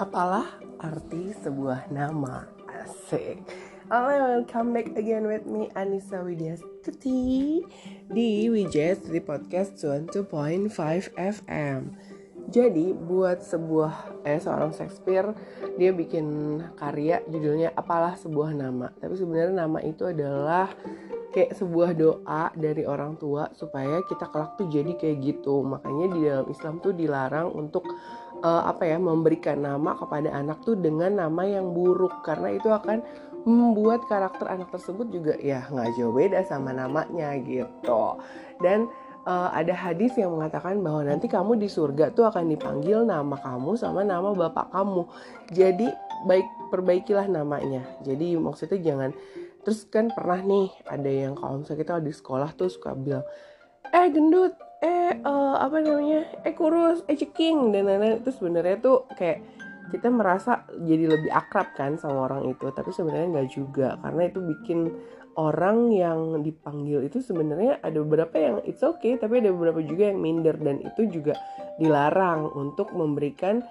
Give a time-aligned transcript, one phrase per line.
[0.00, 0.48] Apalah
[0.80, 2.48] arti sebuah nama?
[2.64, 3.44] Asik.
[3.92, 7.60] Halo, welcome back again with me Anissa Widya Stuti
[8.08, 11.92] di Widya Stuti Podcast 12.5 FM.
[12.48, 15.36] Jadi buat sebuah eh seorang Shakespeare
[15.76, 18.88] dia bikin karya judulnya apalah sebuah nama.
[18.96, 20.72] Tapi sebenarnya nama itu adalah
[21.32, 26.20] kayak sebuah doa dari orang tua supaya kita kelak tuh jadi kayak gitu makanya di
[26.28, 27.88] dalam Islam tuh dilarang untuk
[28.42, 32.20] uh, apa ya memberikan nama kepada anak tuh dengan nama yang buruk.
[32.26, 33.00] Karena itu akan
[33.42, 38.18] membuat karakter anak tersebut juga ya nggak jauh beda sama namanya gitu.
[38.62, 38.86] Dan
[39.26, 43.74] uh, ada hadis yang mengatakan bahwa nanti kamu di surga tuh akan dipanggil nama kamu
[43.78, 45.02] sama nama bapak kamu.
[45.50, 45.88] Jadi
[46.26, 47.82] baik perbaikilah namanya.
[48.06, 49.10] Jadi maksudnya jangan
[49.62, 53.22] terus kan pernah nih ada yang kalau misalnya kita di sekolah tuh suka bilang
[53.94, 56.26] eh gendut eh uh, apa namanya?
[56.42, 58.18] Eh kurus eh ceking dan lain-lain.
[58.18, 59.38] Itu sebenarnya tuh kayak
[59.94, 62.66] kita merasa jadi lebih akrab kan sama orang itu.
[62.74, 64.90] Tapi sebenarnya nggak juga karena itu bikin
[65.38, 70.18] orang yang dipanggil itu sebenarnya ada beberapa yang it's okay tapi ada beberapa juga yang
[70.18, 70.58] minder.
[70.58, 71.38] Dan itu juga
[71.78, 73.62] dilarang untuk memberikan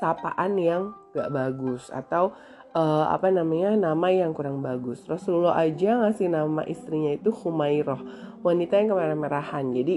[0.00, 1.92] sapaan yang gak bagus.
[1.92, 2.34] Atau
[2.74, 5.06] uh, apa namanya nama yang kurang bagus.
[5.06, 8.02] Rasulullah aja ngasih nama istrinya itu Humairah,
[8.42, 9.64] wanita yang kemerah-merahan.
[9.72, 9.94] Jadi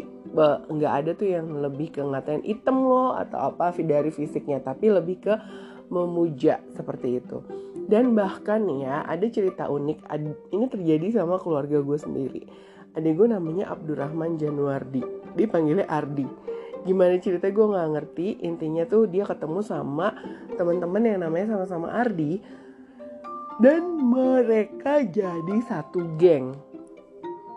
[0.70, 5.17] nggak ada tuh yang lebih ke ngatain item loh atau apa dari fisiknya, tapi lebih
[5.25, 5.33] ke
[5.89, 7.42] memuja seperti itu.
[7.88, 10.08] Dan bahkan ya ada cerita unik.
[10.53, 12.44] Ini terjadi sama keluarga gue sendiri.
[12.98, 15.02] Adik gue namanya Abdurrahman Januardi.
[15.38, 16.48] Dipanggilnya Ardi
[16.88, 20.16] gimana cerita gue nggak ngerti intinya tuh dia ketemu sama
[20.55, 22.39] teman-teman yang namanya sama-sama Ardi
[23.58, 26.54] dan mereka jadi satu geng.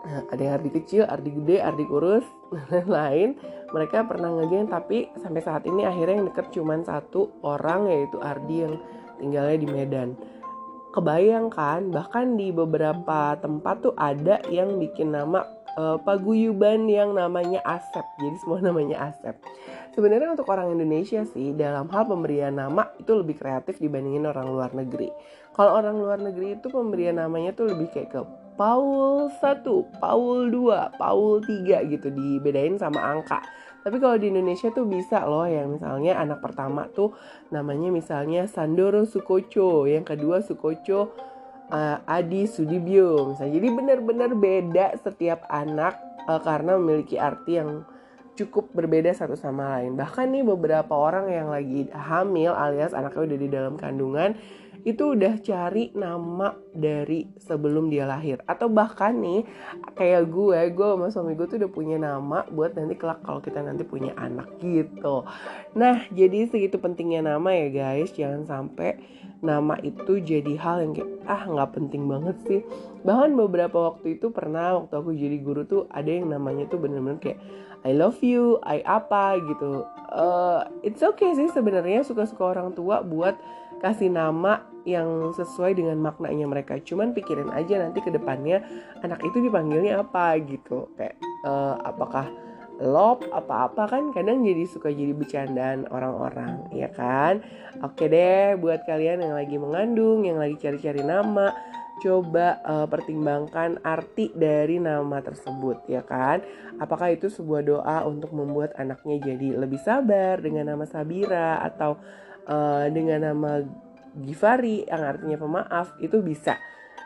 [0.01, 2.25] Nah, ada yang Ardi kecil, Ardi gede, Ardi kurus,
[2.73, 3.29] dan lain
[3.71, 8.67] mereka pernah ngegeng tapi sampai saat ini akhirnya yang deket cuma satu orang yaitu Ardi
[8.67, 8.75] yang
[9.21, 10.09] tinggalnya di Medan.
[10.91, 18.03] Kebayangkan bahkan di beberapa tempat tuh ada yang bikin nama uh, paguyuban yang namanya Asep
[18.19, 19.37] jadi semua namanya Asep
[19.91, 24.71] sebenarnya untuk orang Indonesia sih dalam hal pemberian nama itu lebih kreatif dibandingin orang luar
[24.71, 25.11] negeri.
[25.51, 28.21] Kalau orang luar negeri itu pemberian namanya tuh lebih kayak ke
[28.55, 33.43] Paul 1, Paul 2, Paul 3 gitu dibedain sama angka.
[33.81, 37.17] Tapi kalau di Indonesia tuh bisa loh yang misalnya anak pertama tuh
[37.49, 41.11] namanya misalnya Sandoro Sukocho, yang kedua Sukocho
[41.71, 43.57] uh, Adi Sudibyo misalnya.
[43.57, 47.87] Jadi benar-benar beda setiap anak uh, karena memiliki arti yang
[48.35, 49.95] cukup berbeda satu sama lain.
[49.99, 54.35] Bahkan nih beberapa orang yang lagi hamil alias anaknya udah di dalam kandungan
[54.81, 58.39] itu udah cari nama dari sebelum dia lahir.
[58.47, 59.43] Atau bahkan nih
[59.95, 63.59] kayak gue gue sama suami gue tuh udah punya nama buat nanti kelak kalau kita
[63.59, 65.27] nanti punya anak gitu.
[65.75, 68.15] Nah jadi segitu pentingnya nama ya guys.
[68.15, 68.99] Jangan sampai
[69.41, 72.61] nama itu jadi hal yang kayak ah nggak penting banget sih.
[73.03, 77.19] Bahkan beberapa waktu itu pernah waktu aku jadi guru tuh ada yang namanya tuh bener-bener
[77.19, 77.41] kayak
[77.81, 79.89] I love you, I apa gitu.
[80.13, 83.33] Uh, it's okay sih sebenarnya suka-suka orang tua buat
[83.81, 86.77] kasih nama yang sesuai dengan maknanya mereka.
[86.81, 88.65] Cuman pikirin aja nanti ke depannya
[89.05, 90.89] anak itu dipanggilnya apa gitu.
[90.97, 92.29] Kayak uh, apakah
[92.81, 97.45] love apa-apa kan kadang jadi suka jadi bercandaan orang-orang ya kan
[97.85, 101.53] oke deh buat kalian yang lagi mengandung yang lagi cari-cari nama
[102.01, 106.41] coba uh, pertimbangkan arti dari nama tersebut ya kan
[106.81, 112.01] apakah itu sebuah doa untuk membuat anaknya jadi lebih sabar dengan nama Sabira atau
[112.49, 113.61] uh, dengan nama
[114.15, 116.59] Givari, yang artinya pemaaf itu bisa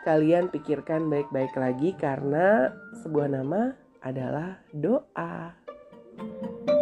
[0.06, 2.70] kalian pikirkan baik-baik lagi karena
[3.02, 5.54] sebuah nama adalah doa.
[6.16, 6.75] thank you